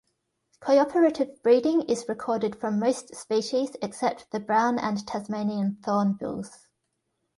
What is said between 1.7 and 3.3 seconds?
is recorded from most